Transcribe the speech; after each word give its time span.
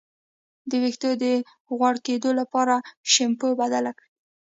د 0.69 0.71
ویښتو 0.83 1.09
د 1.23 1.25
غوړ 1.77 1.95
کیدو 2.07 2.29
لپاره 2.39 2.75
شیمپو 3.11 3.47
بدل 3.61 3.85
کړئ 3.97 4.09